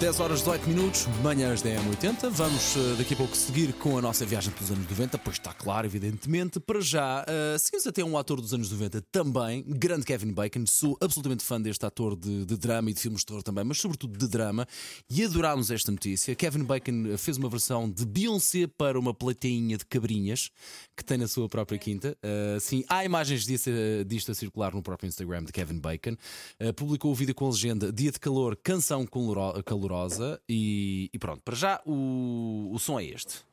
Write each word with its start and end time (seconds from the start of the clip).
10 0.00 0.18
horas 0.18 0.38
18 0.38 0.66
minutos, 0.66 1.06
manhãs 1.22 1.60
da 1.60 1.68
M80. 1.68 2.30
Vamos 2.30 2.74
uh, 2.74 2.96
daqui 2.96 3.12
a 3.12 3.16
pouco 3.18 3.36
seguir 3.36 3.74
com 3.74 3.98
a 3.98 4.00
nossa 4.00 4.24
viagem 4.24 4.50
pelos 4.50 4.70
anos 4.70 4.88
90, 4.88 5.18
pois 5.18 5.36
está 5.36 5.52
claro, 5.52 5.86
evidentemente. 5.86 6.58
Para 6.58 6.80
já, 6.80 7.22
uh, 7.22 7.58
seguimos 7.58 7.86
até 7.86 8.02
um 8.02 8.16
ator 8.16 8.40
dos 8.40 8.54
anos 8.54 8.70
90 8.70 9.02
também, 9.12 9.62
grande 9.62 10.06
Kevin 10.06 10.32
Bacon. 10.32 10.64
Sou 10.66 10.96
absolutamente 11.02 11.44
fã 11.44 11.60
deste 11.60 11.84
ator 11.84 12.16
de, 12.16 12.46
de 12.46 12.56
drama 12.56 12.88
e 12.88 12.94
de 12.94 13.00
filmes 13.00 13.20
de 13.20 13.26
terror 13.26 13.42
também, 13.42 13.62
mas 13.62 13.76
sobretudo 13.76 14.18
de 14.18 14.26
drama. 14.26 14.66
E 15.10 15.22
adorámos 15.22 15.70
esta 15.70 15.92
notícia. 15.92 16.34
Kevin 16.34 16.64
Bacon 16.64 17.18
fez 17.18 17.36
uma 17.36 17.50
versão 17.50 17.90
de 17.90 18.06
Beyoncé 18.06 18.66
para 18.66 18.98
uma 18.98 19.12
plateinha 19.12 19.76
de 19.76 19.84
cabrinhas 19.84 20.48
que 20.96 21.04
tem 21.04 21.18
na 21.18 21.28
sua 21.28 21.46
própria 21.46 21.78
quinta. 21.78 22.16
Uh, 22.24 22.58
sim, 22.58 22.82
há 22.88 23.04
imagens 23.04 23.44
disto, 23.44 23.70
disto, 24.06 24.32
a 24.32 24.34
circular 24.34 24.72
no 24.72 24.82
próprio 24.82 25.08
Instagram 25.08 25.44
de 25.44 25.52
Kevin 25.52 25.78
Bacon. 25.78 26.16
publicou 26.74 27.12
o 27.12 27.14
vídeo 27.14 27.34
com 27.34 27.44
a 27.44 27.50
legenda 27.50 27.92
Dia 27.92 28.10
de 28.10 28.18
Calor, 28.18 28.56
canção 28.64 29.06
calorosa 29.06 29.89
calorosa 29.90 30.40
e, 30.48 31.10
e 31.12 31.18
pronto, 31.18 31.42
para 31.42 31.56
já 31.56 31.80
o, 31.84 32.70
o 32.72 32.78
som 32.78 33.00
é 33.00 33.04
este. 33.04 33.44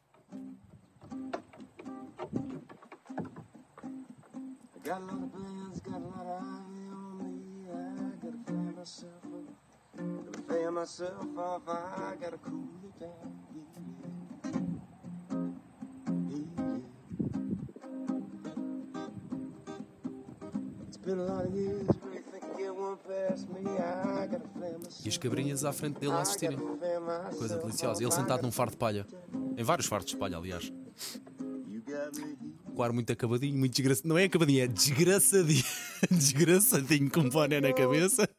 Been 21.06 21.20
a 21.20 21.24
lot 21.24 21.46
of 21.46 21.56
years, 21.56 21.97
e 25.04 25.10
as 25.10 25.18
cabrinhas 25.18 25.66
à 25.66 25.72
frente 25.72 26.00
dele 26.00 26.14
a 26.14 26.22
assistirem. 26.22 26.58
Coisa 27.38 27.58
deliciosa. 27.58 28.04
Ele 28.04 28.12
sentado 28.12 28.42
num 28.42 28.52
fardo 28.52 28.72
de 28.72 28.78
palha. 28.78 29.08
Em 29.58 29.64
vários 29.64 29.88
fardos 29.88 30.12
de 30.12 30.18
palha, 30.18 30.38
aliás. 30.38 30.72
Com 32.76 32.84
ar 32.84 32.92
muito 32.92 33.12
acabadinho, 33.12 33.58
muito 33.58 33.74
desgraçadinho. 33.74 34.10
Não 34.14 34.18
é 34.18 34.26
acabadinho, 34.26 34.64
é 34.64 34.68
desgraçadinho. 34.68 35.64
desgraçadinho 36.12 37.10
com 37.10 37.28
boné 37.30 37.60
na 37.60 37.74
cabeça 37.74 38.30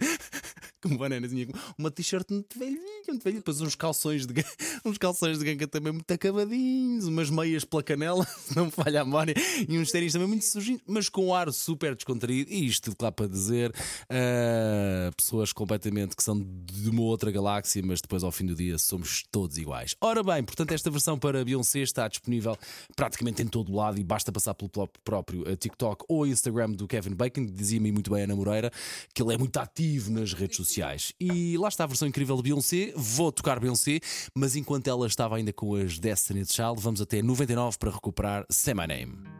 com 0.82 0.96
bananazinha, 0.96 1.48
uma 1.76 1.90
t-shirt 1.90 2.30
muito 2.30 2.58
velhinha, 2.58 3.02
muito 3.08 3.22
velhinha, 3.22 3.40
depois 3.40 3.60
uns 3.60 3.74
calções 3.74 4.26
de 4.26 4.34
uns 4.84 4.98
calções 4.98 5.38
de 5.38 5.44
ganga 5.44 5.66
também 5.66 5.92
muito 5.92 6.10
acabadinhos, 6.10 7.06
umas 7.06 7.30
meias 7.30 7.64
pela 7.64 7.82
canela, 7.82 8.24
se 8.38 8.56
não 8.56 8.66
me 8.66 8.70
falha 8.70 9.02
a 9.02 9.04
memória, 9.04 9.34
e 9.68 9.78
uns 9.78 9.90
ténis 9.90 10.12
também 10.12 10.28
muito 10.28 10.44
sujinhos, 10.44 10.80
mas 10.86 11.08
com 11.08 11.26
um 11.26 11.34
ar 11.34 11.52
super 11.52 11.94
descontraído. 11.94 12.50
E 12.50 12.66
isto, 12.66 12.94
claro, 12.96 13.14
para 13.14 13.28
dizer, 13.28 13.70
uh, 13.70 15.14
pessoas 15.16 15.52
completamente 15.52 16.14
que 16.14 16.22
são 16.22 16.38
de 16.38 16.90
uma 16.90 17.02
outra 17.02 17.30
galáxia, 17.30 17.82
mas 17.84 18.00
depois 18.00 18.22
ao 18.22 18.30
fim 18.30 18.46
do 18.46 18.54
dia 18.54 18.78
somos 18.78 19.24
todos 19.30 19.58
iguais. 19.58 19.96
Ora 20.00 20.22
bem, 20.22 20.42
portanto, 20.44 20.72
esta 20.72 20.90
versão 20.90 21.18
para 21.18 21.44
Beyoncé 21.44 21.80
está 21.80 22.06
disponível 22.06 22.56
praticamente 22.94 23.42
em 23.42 23.46
todo 23.46 23.72
o 23.72 23.76
lado 23.76 23.98
e 23.98 24.04
basta 24.04 24.30
passar 24.30 24.54
pelo 24.54 24.70
próprio 25.04 25.44
ah, 25.48 25.56
TikTok 25.56 26.04
ou 26.08 26.26
Instagram 26.26 26.72
do 26.72 26.86
Kevin 26.86 27.14
Bacon, 27.14 27.44
dizia-me 27.46 27.90
muito 27.90 28.10
bem 28.10 28.24
a 28.24 28.36
Moreira, 28.36 28.70
que 29.12 29.22
ele 29.22 29.34
é 29.34 29.38
muito 29.38 29.56
ativo 29.58 30.10
nas 30.10 30.32
redes 30.32 30.56
sociais 30.56 30.67
sociais. 30.68 31.12
E 31.20 31.56
lá 31.58 31.68
está 31.68 31.84
a 31.84 31.86
versão 31.86 32.06
incrível 32.06 32.36
de 32.36 32.42
Beyoncé. 32.42 32.92
Vou 32.96 33.32
tocar 33.32 33.58
Beyoncé, 33.58 34.00
mas 34.34 34.56
enquanto 34.56 34.88
ela 34.88 35.06
estava 35.06 35.36
ainda 35.36 35.52
com 35.52 35.74
as 35.74 35.98
Destiny's 35.98 36.52
Child, 36.52 36.80
vamos 36.80 37.00
até 37.00 37.22
99 37.22 37.78
para 37.78 37.90
recuperar 37.90 38.46
Say 38.50 38.74
My 38.74 38.86
Name. 38.86 39.37